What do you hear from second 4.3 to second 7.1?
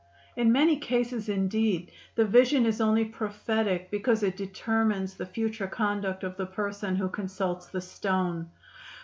determines the future conduct of the person who